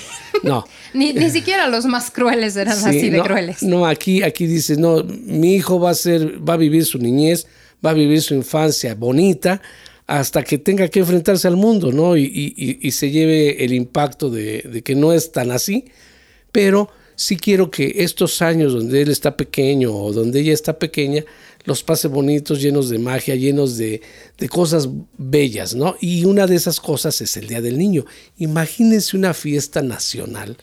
No. 0.42 0.66
ni, 0.92 1.12
ni, 1.12 1.30
siquiera 1.30 1.68
los 1.68 1.86
más 1.86 2.10
crueles 2.10 2.56
eran 2.56 2.76
así 2.78 3.08
de 3.08 3.22
crueles. 3.22 3.62
No, 3.62 3.86
aquí, 3.86 4.22
aquí 4.22 4.46
dices, 4.46 4.76
no, 4.76 5.04
mi 5.04 5.54
hijo 5.54 5.80
va 5.80 5.90
a 5.90 5.94
ser, 5.94 6.46
va 6.46 6.54
a 6.54 6.56
vivir 6.56 6.84
su 6.84 6.98
niñez, 6.98 7.46
va 7.84 7.90
a 7.90 7.94
vivir 7.94 8.20
su 8.20 8.34
infancia 8.34 8.94
bonita 8.94 9.62
hasta 10.08 10.42
que 10.42 10.58
tenga 10.58 10.88
que 10.88 11.00
enfrentarse 11.00 11.46
al 11.46 11.56
mundo, 11.56 11.92
¿no? 11.92 12.16
Y, 12.16 12.24
y, 12.24 12.78
y 12.80 12.90
se 12.90 13.10
lleve 13.10 13.64
el 13.64 13.72
impacto 13.74 14.30
de, 14.30 14.62
de, 14.62 14.82
que 14.82 14.94
no 14.94 15.12
es 15.12 15.32
tan 15.32 15.52
así, 15.52 15.84
pero 16.50 16.90
sí 17.14 17.36
quiero 17.36 17.70
que 17.70 17.92
estos 17.98 18.40
años 18.40 18.72
donde 18.72 19.02
él 19.02 19.10
está 19.10 19.36
pequeño 19.36 19.94
o 19.94 20.12
donde 20.12 20.40
ella 20.40 20.54
está 20.54 20.78
pequeña, 20.78 21.24
los 21.64 21.82
pase 21.82 22.08
bonitos, 22.08 22.60
llenos 22.60 22.88
de 22.88 22.98
magia, 22.98 23.34
llenos 23.34 23.76
de, 23.76 24.00
de, 24.38 24.48
cosas 24.48 24.88
bellas, 25.16 25.74
¿no? 25.74 25.96
Y 26.00 26.24
una 26.24 26.46
de 26.46 26.56
esas 26.56 26.80
cosas 26.80 27.20
es 27.20 27.36
el 27.36 27.48
Día 27.48 27.60
del 27.60 27.78
Niño. 27.78 28.04
Imagínense 28.38 29.16
una 29.16 29.34
fiesta 29.34 29.82
nacional 29.82 30.56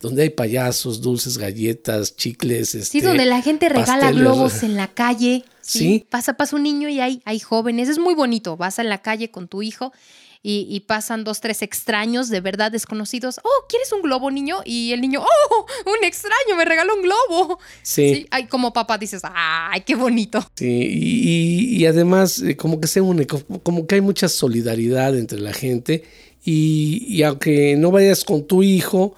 donde 0.00 0.22
hay 0.22 0.30
payasos, 0.30 1.00
dulces, 1.00 1.38
galletas, 1.38 2.14
chicles. 2.14 2.70
sí, 2.70 2.78
este, 2.78 3.02
donde 3.02 3.26
la 3.26 3.42
gente 3.42 3.68
regala 3.68 4.12
globos 4.12 4.62
en 4.62 4.76
la 4.76 4.88
calle. 4.88 5.44
¿sí? 5.60 6.06
Pasa, 6.08 6.34
pasa 6.34 6.56
un 6.56 6.62
niño 6.62 6.88
y 6.88 7.00
hay, 7.00 7.20
hay 7.24 7.40
jóvenes. 7.40 7.88
Es 7.88 7.98
muy 7.98 8.14
bonito. 8.14 8.56
Vas 8.56 8.78
en 8.78 8.88
la 8.88 9.02
calle 9.02 9.30
con 9.30 9.48
tu 9.48 9.62
hijo 9.62 9.92
y, 10.42 10.80
pasan 10.80 11.24
dos, 11.24 11.40
tres 11.40 11.62
extraños 11.62 12.28
de 12.28 12.40
verdad 12.40 12.70
desconocidos. 12.70 13.40
Oh, 13.42 13.66
¿quieres 13.68 13.92
un 13.92 14.02
globo, 14.02 14.30
niño? 14.30 14.60
Y 14.64 14.92
el 14.92 15.00
niño, 15.00 15.22
oh, 15.22 15.66
un 15.86 16.04
extraño, 16.04 16.56
me 16.56 16.64
regaló 16.64 16.94
un 16.94 17.02
globo. 17.02 17.58
Sí. 17.82 18.26
Ay, 18.30 18.46
como 18.46 18.72
papá 18.72 18.98
dices, 18.98 19.22
ay, 19.24 19.82
qué 19.82 19.94
bonito. 19.94 20.44
Sí, 20.54 21.76
y, 21.76 21.86
además, 21.86 22.40
eh, 22.40 22.56
como 22.56 22.80
que 22.80 22.86
se 22.86 23.00
une, 23.00 23.26
como 23.26 23.86
que 23.86 23.96
hay 23.96 24.00
mucha 24.00 24.28
solidaridad 24.28 25.18
entre 25.18 25.40
la 25.40 25.52
gente. 25.52 26.04
Y, 26.44 27.22
aunque 27.24 27.76
no 27.76 27.90
vayas 27.90 28.24
con 28.24 28.46
tu 28.46 28.62
hijo, 28.62 29.14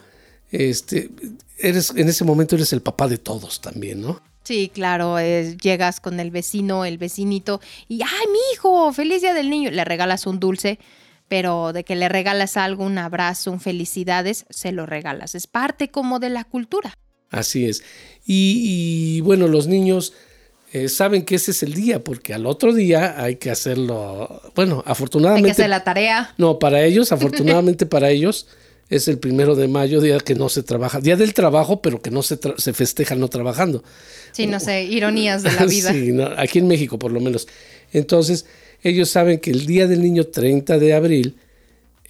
este, 0.50 1.10
eres, 1.58 1.92
en 1.94 2.08
ese 2.08 2.24
momento 2.24 2.56
eres 2.56 2.72
el 2.72 2.80
papá 2.80 3.08
de 3.08 3.18
todos 3.18 3.60
también, 3.60 4.00
¿no? 4.00 4.20
Sí, 4.42 4.70
claro, 4.72 5.16
llegas 5.20 6.00
con 6.00 6.18
el 6.18 6.30
vecino, 6.30 6.84
el 6.84 6.98
vecinito, 6.98 7.60
y 7.88 8.02
¡ay, 8.02 8.26
mi 8.32 8.38
hijo! 8.54 8.92
¡Feliz 8.92 9.20
día 9.20 9.34
del 9.34 9.50
niño! 9.50 9.70
Le 9.70 9.84
regalas 9.84 10.26
un 10.26 10.40
dulce 10.40 10.78
pero 11.30 11.72
de 11.72 11.84
que 11.84 11.94
le 11.94 12.08
regalas 12.08 12.56
algo, 12.56 12.84
un 12.84 12.98
abrazo, 12.98 13.52
un 13.52 13.60
felicidades, 13.60 14.46
se 14.50 14.72
lo 14.72 14.84
regalas. 14.84 15.36
Es 15.36 15.46
parte 15.46 15.88
como 15.88 16.18
de 16.18 16.28
la 16.28 16.42
cultura. 16.42 16.92
Así 17.30 17.66
es. 17.66 17.84
Y, 18.26 19.20
bueno, 19.20 19.46
los 19.46 19.68
niños 19.68 20.12
eh, 20.72 20.88
saben 20.88 21.24
que 21.24 21.36
ese 21.36 21.52
es 21.52 21.62
el 21.62 21.74
día, 21.74 22.02
porque 22.02 22.34
al 22.34 22.46
otro 22.46 22.74
día 22.74 23.22
hay 23.22 23.36
que 23.36 23.48
hacerlo. 23.48 24.42
Bueno, 24.56 24.82
afortunadamente. 24.84 25.50
Hay 25.50 25.54
que 25.54 25.62
hacer 25.62 25.70
la 25.70 25.84
tarea. 25.84 26.34
No, 26.36 26.58
para 26.58 26.82
ellos, 26.82 27.12
afortunadamente 27.12 27.86
para 27.86 28.10
ellos, 28.10 28.48
es 28.88 29.06
el 29.06 29.20
primero 29.20 29.54
de 29.54 29.68
mayo, 29.68 30.00
día 30.00 30.18
que 30.18 30.34
no 30.34 30.48
se 30.48 30.64
trabaja, 30.64 31.00
día 31.00 31.14
del 31.14 31.32
trabajo, 31.32 31.80
pero 31.80 32.02
que 32.02 32.10
no 32.10 32.24
se, 32.24 32.40
se 32.56 32.72
festeja 32.72 33.14
no 33.14 33.28
trabajando. 33.28 33.84
Sí, 34.32 34.48
no 34.48 34.58
sé, 34.58 34.82
ironías 34.82 35.44
de 35.44 35.52
la 35.52 35.64
vida. 35.66 35.92
sí, 35.92 36.12
aquí 36.36 36.58
en 36.58 36.66
México 36.66 36.98
por 36.98 37.12
lo 37.12 37.20
menos. 37.20 37.46
Entonces, 37.92 38.46
ellos 38.82 39.10
saben 39.10 39.38
que 39.38 39.50
el 39.50 39.66
Día 39.66 39.86
del 39.86 40.02
Niño 40.02 40.24
30 40.24 40.78
de 40.78 40.94
abril 40.94 41.36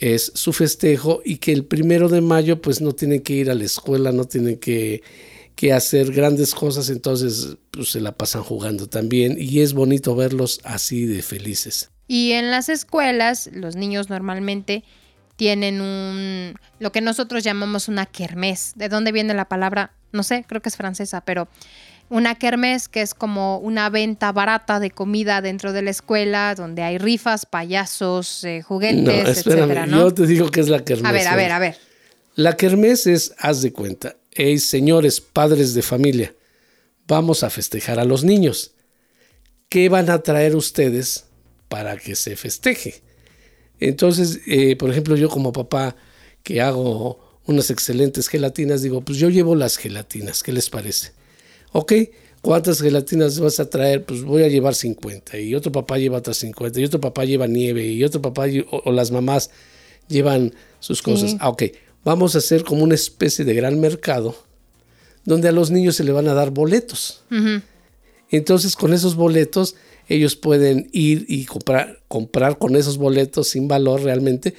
es 0.00 0.32
su 0.34 0.52
festejo 0.52 1.20
y 1.24 1.36
que 1.36 1.52
el 1.52 1.64
primero 1.64 2.08
de 2.08 2.22
mayo 2.22 2.60
pues 2.62 2.80
no 2.80 2.92
tienen 2.92 3.20
que 3.20 3.34
ir 3.34 3.50
a 3.50 3.54
la 3.54 3.64
escuela, 3.64 4.12
no 4.12 4.24
tienen 4.24 4.58
que, 4.58 5.02
hacer 5.74 6.10
grandes 6.10 6.54
cosas, 6.54 6.88
entonces 6.88 7.58
pues 7.70 7.90
se 7.90 8.00
la 8.00 8.12
pasan 8.12 8.42
jugando 8.42 8.86
también 8.86 9.36
y 9.38 9.60
es 9.60 9.74
bonito 9.74 10.16
verlos 10.16 10.58
así 10.64 11.04
de 11.04 11.20
felices. 11.20 11.90
Y 12.08 12.32
en 12.32 12.50
las 12.50 12.70
escuelas 12.70 13.50
los 13.52 13.76
niños 13.76 14.08
normalmente 14.08 14.84
tienen 15.36 15.82
un 15.82 16.54
lo 16.78 16.92
que 16.92 17.02
nosotros 17.02 17.44
llamamos 17.44 17.88
una 17.88 18.06
kermés. 18.06 18.72
¿De 18.74 18.88
dónde 18.88 19.12
viene 19.12 19.34
la 19.34 19.50
palabra? 19.50 19.92
No 20.12 20.22
sé, 20.22 20.46
creo 20.48 20.62
que 20.62 20.70
es 20.70 20.78
francesa, 20.78 21.20
pero 21.26 21.46
una 22.10 22.34
kermés 22.34 22.88
que 22.88 23.00
es 23.00 23.14
como 23.14 23.58
una 23.58 23.88
venta 23.88 24.32
barata 24.32 24.80
de 24.80 24.90
comida 24.90 25.40
dentro 25.40 25.72
de 25.72 25.80
la 25.80 25.90
escuela, 25.90 26.54
donde 26.54 26.82
hay 26.82 26.98
rifas, 26.98 27.46
payasos, 27.46 28.44
eh, 28.44 28.62
juguetes, 28.62 29.38
etcétera, 29.38 29.86
¿no? 29.86 29.98
Yo 30.00 30.14
te 30.14 30.26
digo 30.26 30.50
que 30.50 30.60
es 30.60 30.68
la 30.68 30.84
kermés. 30.84 31.08
A 31.08 31.12
ver, 31.12 31.28
a 31.28 31.36
ver, 31.36 31.52
a 31.52 31.58
ver. 31.60 31.76
La 32.34 32.56
kermés 32.56 33.06
es, 33.06 33.32
haz 33.38 33.62
de 33.62 33.72
cuenta, 33.72 34.16
hey, 34.32 34.58
señores 34.58 35.20
padres 35.20 35.72
de 35.72 35.82
familia, 35.82 36.34
vamos 37.06 37.44
a 37.44 37.50
festejar 37.50 38.00
a 38.00 38.04
los 38.04 38.24
niños. 38.24 38.72
¿Qué 39.68 39.88
van 39.88 40.10
a 40.10 40.20
traer 40.22 40.56
ustedes 40.56 41.26
para 41.68 41.96
que 41.96 42.16
se 42.16 42.34
festeje? 42.34 43.02
Entonces, 43.78 44.40
eh, 44.46 44.74
por 44.76 44.90
ejemplo, 44.90 45.16
yo 45.16 45.28
como 45.28 45.52
papá 45.52 45.94
que 46.42 46.60
hago 46.60 47.40
unas 47.46 47.70
excelentes 47.70 48.28
gelatinas, 48.28 48.82
digo, 48.82 49.00
pues 49.00 49.18
yo 49.18 49.28
llevo 49.28 49.54
las 49.54 49.76
gelatinas, 49.76 50.42
¿qué 50.42 50.52
les 50.52 50.70
parece? 50.70 51.12
Ok, 51.72 51.92
¿cuántas 52.40 52.80
gelatinas 52.80 53.38
vas 53.38 53.60
a 53.60 53.68
traer? 53.68 54.04
Pues 54.04 54.22
voy 54.22 54.42
a 54.42 54.48
llevar 54.48 54.74
50 54.74 55.38
y 55.38 55.54
otro 55.54 55.72
papá 55.72 55.98
lleva 55.98 56.18
otras 56.18 56.38
50 56.38 56.80
y 56.80 56.84
otro 56.84 57.00
papá 57.00 57.24
lleva 57.24 57.46
nieve 57.46 57.86
y 57.86 58.02
otro 58.04 58.20
papá 58.20 58.46
o, 58.70 58.92
las 58.92 59.10
mamás 59.10 59.50
llevan 60.08 60.54
sus 60.80 61.02
cosas. 61.02 61.36
Ah, 61.40 61.48
ok, 61.48 61.64
vamos 62.04 62.34
a 62.34 62.38
hacer 62.38 62.64
como 62.64 62.82
una 62.82 62.94
especie 62.94 63.44
de 63.44 63.54
gran 63.54 63.80
mercado 63.80 64.34
donde 65.24 65.48
a 65.48 65.52
los 65.52 65.70
niños 65.70 65.96
se 65.96 66.04
le 66.04 66.12
van 66.12 66.28
a 66.28 66.34
dar 66.34 66.50
boletos. 66.50 67.22
Entonces 68.30 68.76
con 68.76 68.92
esos 68.92 69.14
boletos 69.16 69.76
ellos 70.08 70.34
pueden 70.34 70.88
ir 70.92 71.24
y 71.28 71.44
comprar, 71.44 72.00
comprar 72.08 72.58
con 72.58 72.74
esos 72.74 72.98
boletos 72.98 73.48
sin 73.48 73.68
valor 73.68 74.02
realmente, 74.02 74.54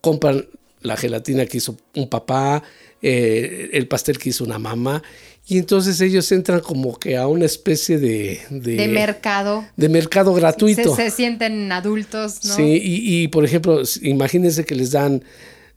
compran 0.00 0.46
la 0.82 0.96
gelatina 0.96 1.46
que 1.46 1.58
hizo 1.58 1.76
un 1.94 2.08
papá, 2.08 2.62
eh, 3.02 3.70
el 3.72 3.88
pastel 3.88 4.18
que 4.18 4.28
hizo 4.30 4.44
una 4.44 4.58
mamá 4.58 5.02
y 5.50 5.58
entonces 5.58 6.00
ellos 6.00 6.30
entran 6.30 6.60
como 6.60 6.96
que 6.96 7.16
a 7.16 7.26
una 7.26 7.44
especie 7.44 7.98
de... 7.98 8.40
De, 8.50 8.86
mercado. 8.86 9.66
De 9.76 9.88
mercado 9.88 10.32
gratuito. 10.32 10.94
Se, 10.94 11.10
sienten 11.10 11.72
adultos, 11.72 12.44
¿no? 12.44 12.54
Sí, 12.54 12.80
y, 12.80 13.26
por 13.26 13.44
ejemplo, 13.44 13.82
imagínense 14.00 14.64
que 14.64 14.76
les 14.76 14.92
dan 14.92 15.24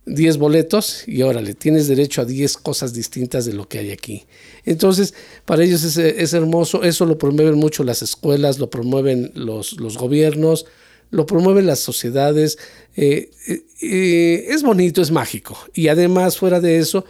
10 0.06 0.36
boletos 0.36 1.02
y 1.08 1.22
órale, 1.22 1.54
tienes 1.54 1.88
derecho 1.88 2.22
a 2.22 2.24
10 2.24 2.56
cosas 2.58 2.94
distintas 2.94 3.46
de 3.46 3.52
lo 3.52 3.66
que 3.66 3.80
hay 3.80 3.90
aquí. 3.90 4.26
Entonces, 4.64 5.12
para 5.44 5.64
ellos 5.64 5.82
es, 5.82 5.96
es 5.96 6.32
hermoso, 6.34 6.84
eso 6.84 7.04
lo 7.04 7.18
promueven 7.18 7.56
mucho 7.56 7.82
las 7.82 8.00
escuelas, 8.00 8.60
lo 8.60 8.70
promueven 8.70 9.32
los, 9.34 9.72
los 9.80 9.98
gobiernos, 9.98 10.66
lo 11.10 11.26
promueven 11.26 11.66
las 11.66 11.80
sociedades. 11.80 12.58
Eh, 12.94 13.28
eh, 13.48 13.64
eh, 13.82 14.46
es 14.50 14.62
bonito, 14.62 15.02
es 15.02 15.10
mágico. 15.10 15.58
Y 15.74 15.88
además, 15.88 16.38
fuera 16.38 16.60
de 16.60 16.78
eso, 16.78 17.04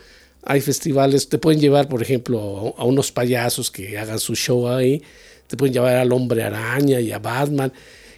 hay 0.47 0.61
festivales, 0.61 1.29
te 1.29 1.39
pueden 1.39 1.61
llevar, 1.61 1.89
por 1.89 2.03
ejemplo, 2.03 2.75
a 2.77 2.85
unos 2.85 3.13
payasos 3.13 3.71
que 3.71 3.99
hagan 3.99 4.19
su 4.19 4.35
show 4.35 4.69
ahí, 4.69 5.03
te 5.47 5.57
pueden 5.57 5.73
llevar 5.73 5.97
al 5.97 6.13
hombre 6.13 6.43
araña 6.43 7.01
y 7.01 7.13
a 7.13 7.19
Batman, 7.19 7.73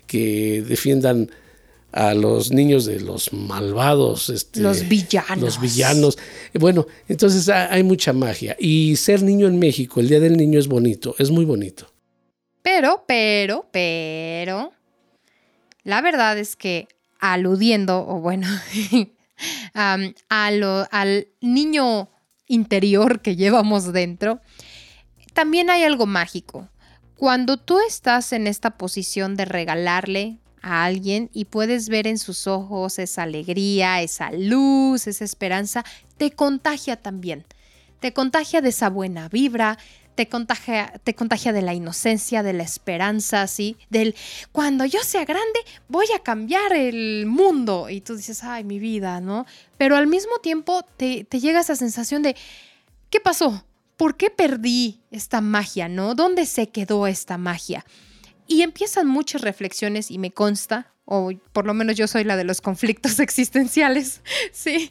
que 0.07 0.63
defiendan 0.67 1.31
a 1.93 2.15
los 2.15 2.53
niños 2.53 2.85
de 2.85 3.01
los 3.01 3.33
malvados. 3.33 4.29
Este, 4.29 4.61
los 4.61 4.89
villanos. 4.89 5.41
Los 5.41 5.61
villanos. 5.61 6.19
Bueno, 6.55 6.87
entonces 7.09 7.49
hay 7.49 7.83
mucha 7.83 8.13
magia. 8.13 8.57
Y 8.59 8.97
ser 8.97 9.23
niño 9.23 9.47
en 9.47 9.59
México, 9.59 10.01
el 10.01 10.09
Día 10.09 10.21
del 10.21 10.37
Niño 10.37 10.59
es 10.59 10.69
bonito, 10.69 11.15
es 11.19 11.31
muy 11.31 11.45
bonito. 11.45 11.91
Pero, 12.63 13.05
pero, 13.07 13.67
pero, 13.71 14.73
la 15.85 16.03
verdad 16.03 16.37
es 16.37 16.57
que 16.57 16.89
aludiendo, 17.21 18.07
o 18.07 18.21
bueno, 18.21 18.47
al 19.73 21.29
niño 21.41 22.09
interior 22.47 23.21
que 23.21 23.37
llevamos 23.37 23.93
dentro, 23.93 24.41
también 25.33 25.71
hay 25.71 25.83
algo 25.83 26.07
mágico. 26.07 26.69
Cuando 27.17 27.57
tú 27.57 27.79
estás 27.87 28.33
en 28.33 28.47
esta 28.47 28.77
posición 28.77 29.37
de 29.37 29.45
regalarle 29.45 30.39
a 30.63 30.85
alguien 30.85 31.31
y 31.33 31.47
puedes 31.47 31.89
ver 31.89 32.07
en 32.07 32.19
sus 32.19 32.47
ojos 32.47 32.99
esa 32.99 33.23
alegría, 33.23 34.03
esa 34.03 34.31
luz, 34.33 35.07
esa 35.07 35.25
esperanza, 35.25 35.85
te 36.17 36.33
contagia 36.33 36.97
también. 36.97 37.45
Te 38.01 38.13
contagia 38.13 38.61
de 38.61 38.69
esa 38.69 38.91
buena 38.91 39.29
vibra, 39.29 39.79
te 40.17 40.29
contagia, 40.29 40.95
te 41.05 41.15
contagia 41.15 41.53
de 41.53 41.63
la 41.63 41.75
inocencia, 41.75 42.43
de 42.43 42.55
la 42.55 42.63
esperanza, 42.63 43.43
así, 43.43 43.77
del 43.91 44.17
cuando 44.51 44.85
yo 44.87 45.01
sea 45.03 45.25
grande 45.25 45.61
voy 45.89 46.07
a 46.17 46.23
cambiar 46.23 46.73
el 46.73 47.27
mundo. 47.27 47.89
Y 47.91 48.01
tú 48.01 48.17
dices, 48.17 48.43
ay, 48.43 48.65
mi 48.65 48.81
vida, 48.81 49.21
¿no? 49.21 49.47
Pero 49.77 49.97
al 49.97 50.07
mismo 50.07 50.39
tiempo 50.39 50.83
te, 50.97 51.25
te 51.25 51.39
llega 51.39 51.61
esa 51.61 51.77
sensación 51.77 52.23
de, 52.23 52.35
¿qué 53.11 53.21
pasó? 53.21 53.65
¿Por 53.97 54.17
qué 54.17 54.31
perdí 54.31 55.03
esta 55.11 55.41
magia, 55.41 55.89
no? 55.89 56.15
¿Dónde 56.15 56.47
se 56.47 56.71
quedó 56.71 57.07
esta 57.07 57.39
magia? 57.39 57.85
Y 58.49 58.63
empiezan 58.63 59.07
muchas 59.07 59.43
reflexiones 59.43 60.11
y 60.11 60.19
me 60.19 60.31
consta, 60.31 60.95
o 61.05 61.31
por 61.53 61.67
lo 61.67 61.75
menos 61.75 61.97
yo 61.97 62.07
soy 62.09 62.25
la 62.25 62.37
de 62.37 62.45
los 62.45 62.63
conflictos 62.63 63.21
existenciales, 63.21 64.23
¿sí? 64.53 64.91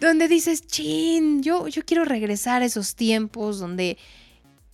Donde 0.00 0.28
dices, 0.28 0.66
chin, 0.66 1.42
yo, 1.42 1.68
yo 1.68 1.84
quiero 1.84 2.06
regresar 2.06 2.62
a 2.62 2.64
esos 2.64 2.94
tiempos 2.94 3.58
donde 3.58 3.98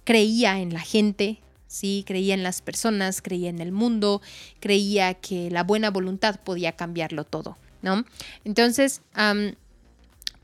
creía 0.09 0.59
en 0.59 0.73
la 0.73 0.81
gente, 0.81 1.39
¿sí? 1.67 2.03
creía 2.07 2.33
en 2.33 2.43
las 2.43 2.63
personas, 2.63 3.21
creía 3.21 3.51
en 3.51 3.61
el 3.61 3.73
mundo, 3.73 4.23
creía 4.59 5.13
que 5.13 5.51
la 5.51 5.65
buena 5.65 5.91
voluntad 5.91 6.41
podía 6.41 6.73
cambiarlo 6.73 7.25
todo, 7.25 7.59
¿no? 7.83 8.07
Entonces, 8.47 9.03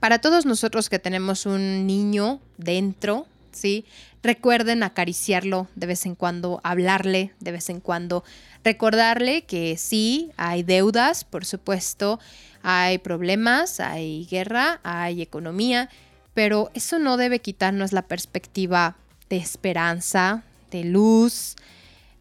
para 0.00 0.18
todos 0.18 0.44
nosotros 0.44 0.90
que 0.90 0.98
tenemos 0.98 1.46
un 1.46 1.86
niño 1.86 2.42
dentro, 2.58 3.26
¿sí? 3.52 3.86
Recuerden 4.22 4.82
acariciarlo 4.82 5.66
de 5.76 5.86
vez 5.86 6.04
en 6.04 6.14
cuando, 6.14 6.60
hablarle 6.62 7.32
de 7.40 7.52
vez 7.52 7.70
en 7.70 7.80
cuando, 7.80 8.22
recordarle 8.64 9.44
que 9.44 9.78
sí, 9.78 10.30
hay 10.36 10.62
deudas, 10.62 11.24
por 11.24 11.46
supuesto, 11.46 12.20
hay 12.62 12.98
problemas, 12.98 13.80
hay 13.80 14.26
guerra, 14.30 14.80
hay 14.82 15.22
economía, 15.22 15.88
pero 16.34 16.70
eso 16.74 16.98
no 16.98 17.16
debe 17.16 17.38
quitarnos 17.38 17.94
la 17.94 18.02
perspectiva 18.02 18.98
de 19.30 19.36
esperanza, 19.36 20.44
de 20.70 20.84
luz, 20.84 21.56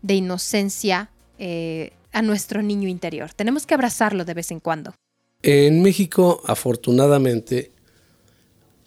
de 0.01 0.15
inocencia 0.15 1.10
eh, 1.39 1.91
a 2.12 2.22
nuestro 2.22 2.62
niño 2.62 2.88
interior. 2.88 3.33
Tenemos 3.33 3.65
que 3.65 3.74
abrazarlo 3.74 4.25
de 4.25 4.33
vez 4.33 4.51
en 4.51 4.60
cuando. 4.60 4.93
En 5.41 5.81
México, 5.81 6.41
afortunadamente, 6.45 7.72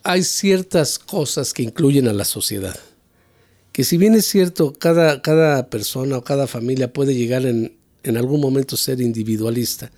hay 0.02 0.22
ciertas 0.22 0.98
cosas 0.98 1.52
que 1.52 1.62
incluyen 1.62 2.08
a 2.08 2.12
la 2.12 2.24
sociedad. 2.24 2.78
Que 3.72 3.84
si 3.84 3.98
bien 3.98 4.14
es 4.14 4.26
cierto, 4.26 4.72
cada, 4.72 5.20
cada 5.20 5.68
persona 5.68 6.16
o 6.16 6.24
cada 6.24 6.46
familia 6.46 6.92
puede 6.92 7.14
llegar 7.14 7.44
en, 7.44 7.76
en 8.04 8.16
algún 8.16 8.40
momento 8.40 8.76
a 8.76 8.78
ser 8.78 9.00
individualista, 9.00 9.90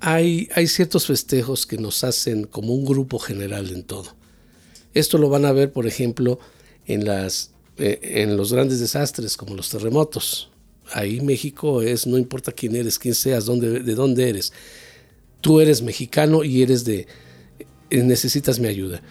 hay, 0.00 0.48
hay 0.54 0.68
ciertos 0.68 1.06
festejos 1.06 1.66
que 1.66 1.78
nos 1.78 2.04
hacen 2.04 2.44
como 2.44 2.74
un 2.74 2.84
grupo 2.84 3.18
general 3.18 3.70
en 3.70 3.84
todo. 3.84 4.14
Esto 4.92 5.18
lo 5.18 5.30
van 5.30 5.46
a 5.46 5.52
ver, 5.52 5.72
por 5.72 5.86
ejemplo, 5.86 6.38
en, 6.86 7.04
las, 7.04 7.52
eh, 7.78 7.98
en 8.02 8.36
los 8.36 8.52
grandes 8.52 8.80
desastres 8.80 9.36
como 9.36 9.54
los 9.54 9.70
terremotos. 9.70 10.50
Ahí 10.92 11.20
México 11.20 11.82
es, 11.82 12.06
no 12.06 12.18
importa 12.18 12.52
quién 12.52 12.76
eres, 12.76 12.98
quién 12.98 13.14
seas, 13.14 13.46
de 13.46 13.94
dónde 13.94 14.28
eres. 14.28 14.52
Tú 15.40 15.60
eres 15.60 15.82
mexicano 15.82 16.44
y 16.44 16.62
eres 16.62 16.84
de, 16.84 17.06
eh, 17.90 18.02
necesitas 18.02 18.58
mi 18.58 18.68
ayuda. 18.68 19.02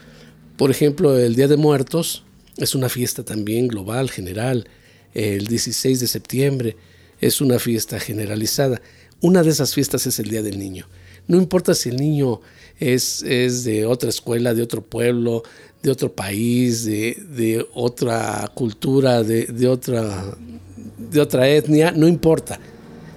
Por 0.58 0.72
ejemplo, 0.72 1.18
el 1.18 1.36
Día 1.36 1.48
de 1.48 1.58
Muertos 1.58 2.24
es 2.58 2.76
una 2.76 2.90
fiesta 2.90 3.24
también 3.24 3.68
global, 3.68 4.10
general. 4.10 4.68
El 5.14 5.48
16 5.48 6.00
de 6.00 6.08
septiembre 6.08 6.78
es 7.22 7.42
una 7.42 7.60
fiesta 7.60 8.00
generalizada. 8.00 8.82
Una 9.22 9.42
de 9.42 9.50
esas 9.50 9.74
fiestas 9.74 10.06
es 10.06 10.20
el 10.20 10.30
Día 10.30 10.44
del 10.44 10.60
Niño. 10.60 10.88
No 11.28 11.38
importa 11.38 11.74
si 11.74 11.90
el 11.90 11.96
niño 11.96 12.42
es, 12.80 13.24
es 13.24 13.64
de 13.64 13.86
otra 13.86 14.10
escuela, 14.10 14.54
de 14.54 14.62
otro 14.62 14.84
pueblo, 14.84 15.44
de 15.84 15.92
otro 15.92 16.12
país, 16.12 16.86
de, 16.86 17.68
otra 17.74 18.50
cultura, 18.56 19.22
de, 19.22 19.46
de, 19.46 19.68
otra, 19.68 20.36
de 20.98 21.20
otra 21.22 21.48
etnia, 21.50 21.92
no 21.92 22.08
importa. 22.08 22.60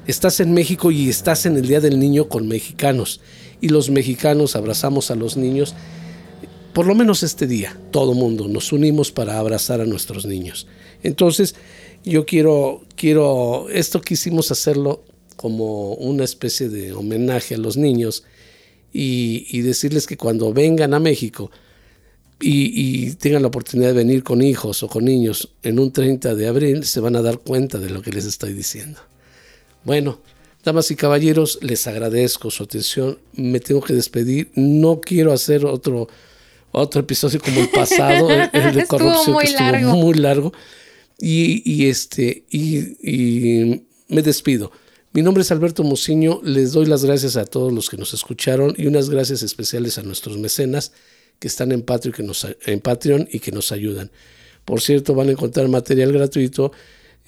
Estás 0.07 0.41
en 0.41 0.53
México 0.53 0.91
y 0.91 1.09
estás 1.09 1.47
en 1.47 1.57
el 1.57 1.67
Día 1.67 1.81
del 1.81 1.99
Niño 1.99 2.29
con 2.29 2.47
mexicanos. 2.49 3.21
Y 3.61 3.69
los 3.69 3.89
mexicanos 3.89 4.57
abrazamos 4.57 5.11
a 5.11 5.15
los 5.15 5.37
niños. 5.37 5.75
Por 6.75 6.87
lo 6.87 6.95
menos 6.95 7.23
este 7.23 7.47
día, 7.47 7.81
todo 7.91 8.15
mundo 8.15 8.49
nos 8.49 8.73
unimos 8.73 9.11
para 9.13 9.39
abrazar 9.39 9.81
a 9.81 9.87
nuestros 9.87 10.27
niños. 10.27 10.67
Entonces, 11.03 11.55
yo 12.05 12.27
quiero, 12.27 12.83
quiero, 12.97 13.69
esto 13.71 14.01
quisimos 14.01 14.51
hacerlo 14.51 15.05
como 15.37 15.95
una 15.95 16.25
especie 16.25 16.69
de 16.69 16.93
homenaje 16.93 17.55
a 17.55 17.59
los 17.59 17.77
niños 17.77 18.25
y, 18.93 19.61
decirles 19.61 20.07
que 20.07 20.17
cuando 20.17 20.53
vengan 20.53 20.95
a 20.95 21.01
México 21.01 21.51
y, 22.39 23.13
tengan 23.15 23.43
la 23.43 23.49
oportunidad 23.49 23.89
de 23.89 23.95
venir 23.95 24.23
con 24.23 24.43
hijos 24.43 24.83
o 24.83 24.89
con 24.89 25.05
niños 25.05 25.51
en 25.63 25.79
un 25.79 25.93
30 25.93 26.35
de 26.35 26.47
abril, 26.47 26.85
se 26.85 27.01
van 27.01 27.17
a 27.17 27.23
dar 27.23 27.39
cuenta 27.39 27.79
de 27.79 27.91
lo 27.91 28.03
que 28.03 28.13
les 28.13 28.27
estoy 28.27 28.53
diciendo. 28.53 29.01
Bueno, 29.85 30.21
damas 30.63 30.91
y 30.91 30.97
caballeros, 30.97 31.59
les 31.63 31.87
agradezco 31.87 32.51
su 32.51 32.65
atención. 32.65 33.19
Me 33.33 33.61
tengo 33.61 33.81
que 33.81 33.95
despedir. 33.95 34.51
No 34.55 35.01
quiero 35.01 35.33
hacer 35.33 35.65
otro, 35.65 36.09
otro 36.73 37.01
episodio 37.01 37.41
como 37.41 37.61
el 37.61 37.71
pasado, 37.71 38.29
el 38.31 38.51
de 38.75 38.87
corrupción, 38.87 39.33
muy 39.33 39.45
que 39.45 39.51
estuvo 39.51 39.71
largo. 39.71 39.97
muy 39.97 40.15
largo. 40.15 40.53
Y, 41.19 41.89
este, 41.89 42.45
y 42.51 43.83
me 44.09 44.23
despido. 44.23 44.73
Mi 45.13 45.23
nombre 45.23 45.41
es 45.41 45.51
Alberto 45.51 45.83
Mociño, 45.83 46.41
les 46.43 46.73
doy 46.73 46.85
las 46.85 47.03
gracias 47.03 47.37
a 47.37 47.47
todos 47.47 47.73
los 47.73 47.89
que 47.89 47.97
nos 47.97 48.13
escucharon 48.13 48.75
y 48.77 48.87
unas 48.87 49.09
gracias 49.09 49.43
especiales 49.43 49.97
a 49.97 50.03
nuestros 50.03 50.37
mecenas 50.37 50.93
que 51.39 51.49
están 51.49 51.73
en 51.73 51.83
Patreon, 51.83 52.15
que 52.15 52.23
nos, 52.23 52.47
en 52.67 52.81
Patreon 52.81 53.29
y 53.31 53.41
que 53.41 53.53
nos 53.53 53.73
ayudan. 53.73 54.11
Por 54.65 54.81
cierto, 54.81 55.15
van 55.15 55.29
a 55.29 55.33
encontrar 55.33 55.69
material 55.69 56.13
gratuito, 56.13 56.73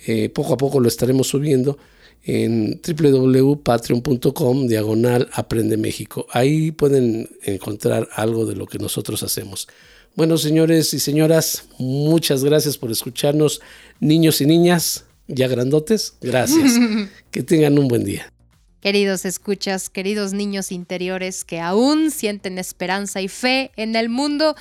eh, 0.07 0.29
poco 0.29 0.55
a 0.55 0.57
poco 0.57 0.81
lo 0.81 0.89
estaremos 0.89 1.29
subiendo 1.29 1.79
en 2.25 2.81
www.patreon.com 2.83 4.67
diagonal 4.67 5.29
Aprende 5.33 5.77
México. 5.77 6.27
Ahí 6.31 6.73
pueden 6.73 7.29
encontrar 7.43 8.09
algo 8.15 8.45
de 8.45 8.57
lo 8.57 8.67
que 8.67 8.79
nosotros 8.79 9.23
hacemos. 9.23 9.69
Bueno, 10.15 10.37
señores 10.37 10.95
y 10.95 10.99
señoras, 10.99 11.69
muchas 11.79 12.43
gracias 12.43 12.77
por 12.77 12.91
escucharnos, 12.91 13.61
niños 14.01 14.41
y 14.41 14.47
niñas 14.47 15.05
ya 15.29 15.47
grandotes, 15.47 16.15
gracias. 16.21 16.73
que 17.31 17.43
tengan 17.43 17.79
un 17.79 17.89
buen 17.89 18.05
día. 18.05 18.33
Queridos 18.81 19.25
escuchas, 19.25 19.91
queridos 19.91 20.33
niños 20.33 20.71
interiores 20.71 21.45
que 21.45 21.61
aún 21.61 22.13
sienten 22.13 22.59
esperanza 22.59 23.21
y 23.21 23.27
fe 23.27 23.73
en 23.75 23.97
el 23.97 24.09
mundo, 24.09 24.55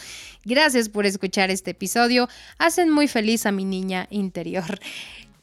gracias 0.43 0.89
por 0.89 1.05
escuchar 1.05 1.51
este 1.51 1.71
episodio. 1.71 2.27
Hacen 2.57 2.89
muy 2.89 3.07
feliz 3.07 3.45
a 3.45 3.51
mi 3.51 3.63
niña 3.63 4.07
interior. 4.09 4.79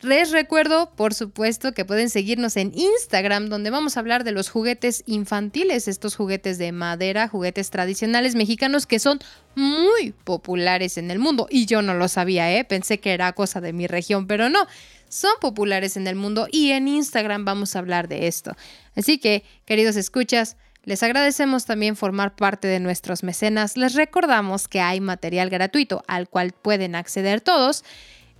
Les 0.05 0.33
recuerdo, 0.33 0.91
por 0.97 1.15
supuesto, 1.15 1.73
que 1.73 1.87
pueden 1.87 2.11
seguirnos 2.11 2.59
en 2.59 2.73
Instagram, 2.75 3.49
donde 3.49 3.71
vamos 3.71 3.97
a 3.97 4.01
hablar 4.01 4.23
de 4.23 4.33
los 4.33 4.51
juguetes 4.51 5.03
infantiles, 5.07 5.89
estos 5.89 6.15
juguetes 6.15 6.59
de 6.59 6.73
madera, 6.73 7.27
juguetes 7.27 7.71
tradicionales 7.71 8.35
mexicanos 8.35 8.85
que 8.85 8.99
son 8.99 9.19
muy 9.55 10.13
populares 10.25 10.99
en 10.99 11.11
el 11.11 11.19
mundo. 11.19 11.47
Y 11.49 11.65
yo 11.65 11.81
no 11.81 11.95
lo 11.95 12.09
sabía, 12.09 12.55
¿eh? 12.55 12.65
Pensé 12.65 13.01
que 13.01 13.15
era 13.15 13.33
cosa 13.33 13.63
de 13.63 13.73
mi 13.73 13.87
región, 13.87 14.27
pero 14.27 14.51
no 14.51 14.67
son 15.09 15.33
populares 15.41 15.97
en 15.97 16.07
el 16.07 16.17
mundo 16.17 16.49
y 16.53 16.73
en 16.73 16.87
Instagram 16.87 17.47
vamos 17.47 17.75
a 17.75 17.79
hablar 17.79 18.07
de 18.07 18.27
esto. 18.27 18.55
Así 18.95 19.17
que, 19.17 19.43
queridos 19.65 19.97
escuchas, 19.97 20.59
les 20.83 21.03
agradecemos 21.03 21.65
también 21.65 21.97
formar 21.97 22.37
parte 22.37 22.69
de 22.69 22.79
nuestros 22.79 23.23
mecenas. 23.23 23.79
Les 23.79 23.95
recordamos 23.95 24.69
que 24.69 24.83
hay 24.83 25.01
material 25.01 25.49
gratuito 25.49 26.03
al 26.09 26.29
cual 26.29 26.53
pueden 26.53 26.95
acceder 26.95 27.41
todos 27.41 27.85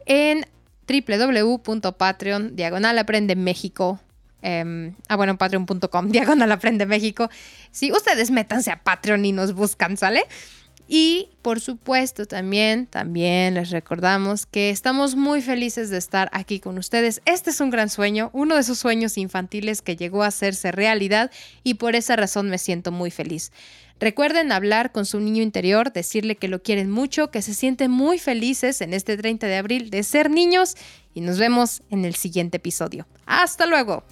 en 0.05 0.47
www.patreon 0.87 2.57
diagonal 2.57 2.99
aprende 2.99 3.37
México. 3.37 4.01
Em, 4.43 4.95
ah, 5.09 5.17
bueno, 5.17 5.39
patreon.com 5.39 6.09
diagonal 6.11 6.53
aprende 6.53 6.87
México. 6.87 7.31
Si 7.71 7.93
ustedes 7.93 8.31
métanse 8.31 8.71
a 8.71 8.83
Patreon 8.83 9.25
y 9.25 9.33
nos 9.33 9.55
buscan, 9.55 9.97
¿sale? 9.97 10.25
Y 10.87 11.31
por 11.41 11.61
supuesto 11.61 12.27
también, 12.27 12.87
también 12.87 13.55
les 13.55 13.71
recordamos 13.71 14.45
que 14.45 14.69
estamos 14.69 15.17
muy 15.17 15.41
felices 15.41 15.89
de 15.89 15.97
estar 15.97 16.29
aquí 16.33 16.61
con 16.61 16.77
ustedes. 16.77 17.23
Este 17.25 17.51
es 17.51 17.61
un 17.61 17.71
gran 17.71 17.89
sueño, 17.89 18.29
uno 18.35 18.57
de 18.57 18.61
esos 18.61 18.79
sueños 18.79 19.17
infantiles 19.17 19.81
que 19.81 19.97
llegó 19.97 20.23
a 20.23 20.27
hacerse 20.27 20.73
realidad 20.73 21.31
y 21.63 21.75
por 21.75 21.97
esa 21.97 22.17
razón 22.17 22.51
me 22.51 22.59
siento 22.59 22.93
muy 22.93 23.11
feliz. 23.11 23.51
Recuerden 24.01 24.53
hablar 24.53 24.93
con 24.93 25.07
su 25.07 25.21
niño 25.21 25.43
interior, 25.43 25.93
decirle 25.93 26.37
que 26.37 26.49
lo 26.49 26.63
quieren 26.63 26.91
mucho, 26.91 27.31
que 27.31 27.43
se 27.43 27.55
sienten 27.55 27.91
muy 27.91 28.19
felices 28.19 28.81
en 28.81 28.93
este 28.93 29.17
30 29.17 29.47
de 29.47 29.57
abril 29.57 29.91
de 29.91 30.03
ser 30.03 30.31
niños 30.31 30.77
y 31.15 31.21
nos 31.21 31.39
vemos 31.39 31.83
en 31.91 32.05
el 32.05 32.15
siguiente 32.15 32.57
episodio. 32.57 33.07
Hasta 33.25 33.67
luego. 33.67 34.05